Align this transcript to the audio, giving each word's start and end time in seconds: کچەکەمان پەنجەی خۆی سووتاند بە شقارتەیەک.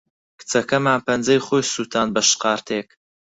کچەکەمان 0.39 0.99
پەنجەی 1.05 1.43
خۆی 1.45 1.69
سووتاند 1.73 2.11
بە 2.15 2.21
شقارتەیەک. 2.29 2.89